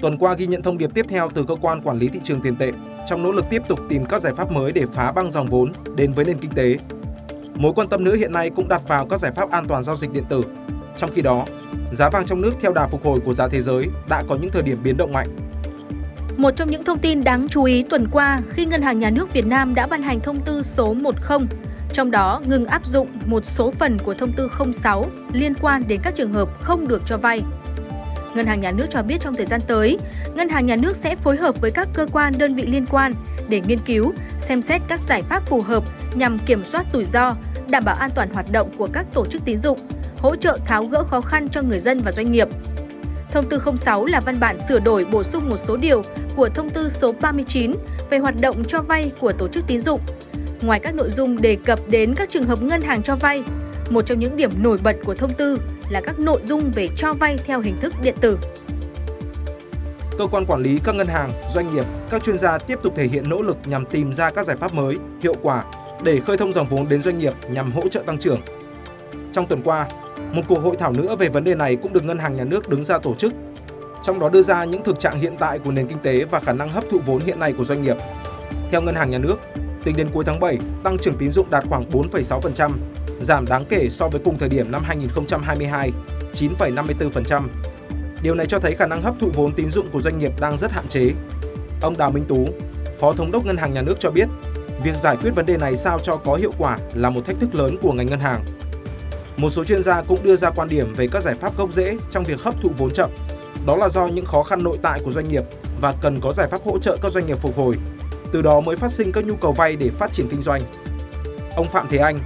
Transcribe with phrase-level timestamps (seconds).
[0.00, 2.40] Tuần qua ghi nhận thông điệp tiếp theo từ cơ quan quản lý thị trường
[2.40, 2.72] tiền tệ
[3.08, 5.72] trong nỗ lực tiếp tục tìm các giải pháp mới để phá băng dòng vốn
[5.96, 6.76] đến với nền kinh tế.
[7.54, 9.96] Mối quan tâm nữa hiện nay cũng đặt vào các giải pháp an toàn giao
[9.96, 10.42] dịch điện tử.
[10.96, 11.44] Trong khi đó,
[11.92, 14.50] giá vàng trong nước theo đà phục hồi của giá thế giới đã có những
[14.50, 15.26] thời điểm biến động mạnh.
[16.36, 19.32] Một trong những thông tin đáng chú ý tuần qua khi Ngân hàng Nhà nước
[19.32, 21.12] Việt Nam đã ban hành thông tư số 10,
[21.92, 26.00] trong đó ngừng áp dụng một số phần của thông tư 06 liên quan đến
[26.02, 27.42] các trường hợp không được cho vay.
[28.38, 29.98] Ngân hàng Nhà nước cho biết trong thời gian tới,
[30.34, 33.14] Ngân hàng Nhà nước sẽ phối hợp với các cơ quan đơn vị liên quan
[33.48, 37.36] để nghiên cứu, xem xét các giải pháp phù hợp nhằm kiểm soát rủi ro,
[37.68, 39.78] đảm bảo an toàn hoạt động của các tổ chức tín dụng,
[40.18, 42.48] hỗ trợ tháo gỡ khó khăn cho người dân và doanh nghiệp.
[43.32, 46.02] Thông tư 06 là văn bản sửa đổi bổ sung một số điều
[46.36, 47.72] của thông tư số 39
[48.10, 50.00] về hoạt động cho vay của tổ chức tín dụng.
[50.62, 53.42] Ngoài các nội dung đề cập đến các trường hợp ngân hàng cho vay,
[53.90, 55.58] một trong những điểm nổi bật của thông tư
[55.90, 58.38] là các nội dung về cho vay theo hình thức điện tử.
[60.18, 63.06] Cơ quan quản lý các ngân hàng, doanh nghiệp, các chuyên gia tiếp tục thể
[63.06, 65.64] hiện nỗ lực nhằm tìm ra các giải pháp mới, hiệu quả
[66.02, 68.40] để khơi thông dòng vốn đến doanh nghiệp nhằm hỗ trợ tăng trưởng.
[69.32, 69.88] Trong tuần qua,
[70.32, 72.68] một cuộc hội thảo nữa về vấn đề này cũng được Ngân hàng Nhà nước
[72.68, 73.32] đứng ra tổ chức,
[74.04, 76.52] trong đó đưa ra những thực trạng hiện tại của nền kinh tế và khả
[76.52, 77.96] năng hấp thụ vốn hiện nay của doanh nghiệp.
[78.70, 79.36] Theo Ngân hàng Nhà nước,
[79.84, 82.70] tính đến cuối tháng 7, tăng trưởng tín dụng đạt khoảng 4,6%,
[83.20, 85.92] giảm đáng kể so với cùng thời điểm năm 2022,
[86.32, 87.42] 9,54%.
[88.22, 90.56] Điều này cho thấy khả năng hấp thụ vốn tín dụng của doanh nghiệp đang
[90.56, 91.10] rất hạn chế.
[91.80, 92.46] Ông Đào Minh Tú,
[93.00, 94.28] Phó Thống đốc Ngân hàng Nhà nước cho biết,
[94.82, 97.54] việc giải quyết vấn đề này sao cho có hiệu quả là một thách thức
[97.54, 98.44] lớn của ngành ngân hàng.
[99.36, 101.96] Một số chuyên gia cũng đưa ra quan điểm về các giải pháp gốc rễ
[102.10, 103.10] trong việc hấp thụ vốn chậm.
[103.66, 105.42] Đó là do những khó khăn nội tại của doanh nghiệp
[105.80, 107.74] và cần có giải pháp hỗ trợ các doanh nghiệp phục hồi.
[108.32, 110.62] Từ đó mới phát sinh các nhu cầu vay để phát triển kinh doanh.
[111.56, 112.18] Ông Phạm Thế Anh,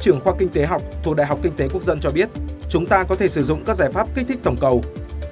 [0.00, 2.28] trưởng khoa kinh tế học thuộc Đại học Kinh tế Quốc dân cho biết,
[2.68, 4.82] chúng ta có thể sử dụng các giải pháp kích thích tổng cầu.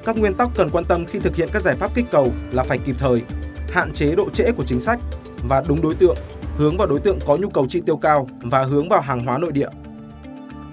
[0.05, 2.62] Các nguyên tắc cần quan tâm khi thực hiện các giải pháp kích cầu là
[2.62, 3.23] phải kịp thời,
[3.71, 5.01] hạn chế độ trễ của chính sách
[5.49, 6.17] và đúng đối tượng,
[6.56, 9.39] hướng vào đối tượng có nhu cầu chi tiêu cao và hướng vào hàng hóa
[9.39, 9.69] nội địa.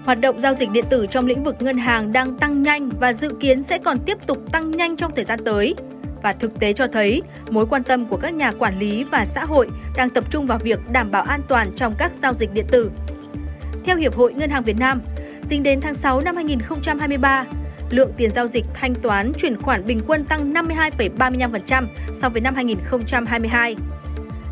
[0.04, 3.12] Hoạt động giao dịch điện tử trong lĩnh vực ngân hàng đang tăng nhanh và
[3.12, 5.74] dự kiến sẽ còn tiếp tục tăng nhanh trong thời gian tới.
[6.22, 9.44] Và thực tế cho thấy, mối quan tâm của các nhà quản lý và xã
[9.44, 12.66] hội đang tập trung vào việc đảm bảo an toàn trong các giao dịch điện
[12.70, 12.90] tử.
[13.86, 15.00] Theo Hiệp hội Ngân hàng Việt Nam,
[15.48, 17.44] tính đến tháng 6 năm 2023,
[17.90, 22.54] lượng tiền giao dịch thanh toán chuyển khoản bình quân tăng 52,35% so với năm
[22.54, 23.76] 2022.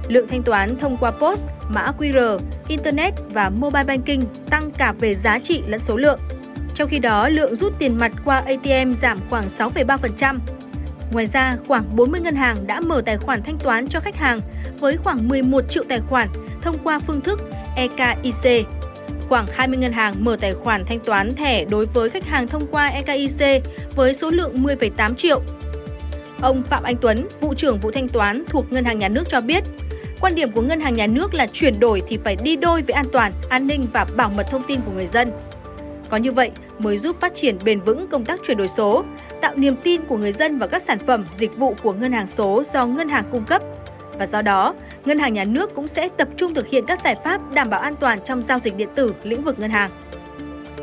[0.09, 5.15] Lượng thanh toán thông qua POS, mã QR, Internet và Mobile Banking tăng cả về
[5.15, 6.21] giá trị lẫn số lượng.
[6.75, 10.39] Trong khi đó, lượng rút tiền mặt qua ATM giảm khoảng 6,3%.
[11.13, 14.41] Ngoài ra, khoảng 40 ngân hàng đã mở tài khoản thanh toán cho khách hàng
[14.81, 16.29] với khoảng 11 triệu tài khoản
[16.63, 17.41] thông qua phương thức
[17.77, 18.67] EKIC.
[19.29, 22.67] Khoảng 20 ngân hàng mở tài khoản thanh toán thẻ đối với khách hàng thông
[22.67, 23.63] qua EKIC
[23.97, 25.43] với số lượng 10,8 triệu.
[26.41, 29.41] Ông Phạm Anh Tuấn, vụ trưởng vụ thanh toán thuộc Ngân hàng Nhà nước cho
[29.41, 29.65] biết,
[30.25, 32.95] Quan điểm của Ngân hàng Nhà nước là chuyển đổi thì phải đi đôi với
[32.95, 35.33] an toàn, an ninh và bảo mật thông tin của người dân.
[36.09, 39.05] Có như vậy mới giúp phát triển bền vững công tác chuyển đổi số,
[39.41, 42.27] tạo niềm tin của người dân vào các sản phẩm, dịch vụ của ngân hàng
[42.27, 43.63] số do ngân hàng cung cấp.
[44.19, 47.17] Và do đó, Ngân hàng Nhà nước cũng sẽ tập trung thực hiện các giải
[47.25, 49.91] pháp đảm bảo an toàn trong giao dịch điện tử lĩnh vực ngân hàng.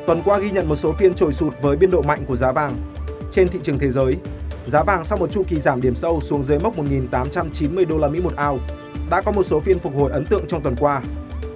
[0.08, 2.52] Tuần qua ghi nhận một số phiên trồi sụt với biên độ mạnh của giá
[2.52, 2.74] vàng.
[3.32, 4.16] Trên thị trường thế giới,
[4.68, 8.08] giá vàng sau một chu kỳ giảm điểm sâu xuống dưới mốc 1.890 đô la
[8.08, 8.60] Mỹ một ao
[9.10, 11.02] đã có một số phiên phục hồi ấn tượng trong tuần qua.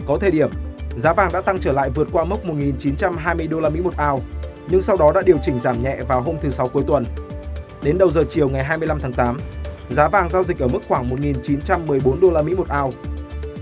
[0.08, 0.50] Có thời điểm,
[0.98, 4.22] giá vàng đã tăng trở lại vượt qua mốc 1.920 đô la Mỹ một ao,
[4.68, 7.06] nhưng sau đó đã điều chỉnh giảm nhẹ vào hôm thứ Sáu cuối tuần.
[7.84, 9.38] Đến đầu giờ chiều ngày 25 tháng 8,
[9.90, 12.92] giá vàng giao dịch ở mức khoảng 1.914 đô la Mỹ một ao.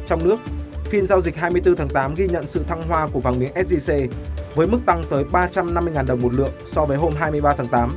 [0.05, 0.39] Trong nước,
[0.85, 4.07] phiên giao dịch 24 tháng 8 ghi nhận sự thăng hoa của vàng miếng SJC
[4.55, 7.91] với mức tăng tới 350.000 đồng một lượng so với hôm 23 tháng 8.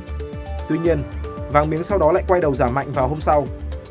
[0.69, 1.03] Tuy nhiên,
[1.51, 3.47] vàng miếng sau đó lại quay đầu giảm mạnh vào hôm sau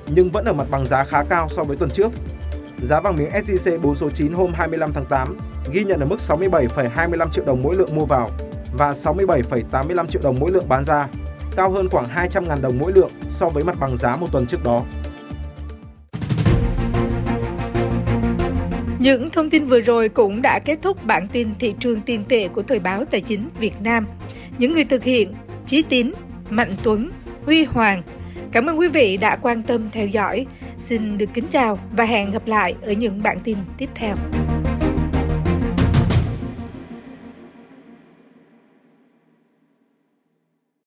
[0.06, 2.12] nhưng vẫn ở mặt bằng giá khá cao so với tuần trước.
[2.82, 5.37] Giá vàng miếng SJC 4 số 9 hôm 25 tháng 8
[5.73, 8.31] ghi nhận ở mức 67,25 triệu đồng mỗi lượng mua vào
[8.79, 11.09] và 67,85 triệu đồng mỗi lượng bán ra,
[11.56, 14.64] cao hơn khoảng 200.000 đồng mỗi lượng so với mặt bằng giá một tuần trước
[14.64, 14.82] đó.
[18.99, 22.49] Những thông tin vừa rồi cũng đã kết thúc bản tin thị trường tiền tệ
[22.49, 24.06] của Thời báo Tài chính Việt Nam.
[24.58, 25.35] Những người thực hiện
[25.67, 26.12] Chí Tín,
[26.50, 27.11] Mạnh Tuấn,
[27.44, 28.03] Huy Hoàng.
[28.53, 30.47] Cảm ơn quý vị đã quan tâm theo dõi.
[30.79, 34.17] Xin được kính chào và hẹn gặp lại ở những bản tin tiếp theo.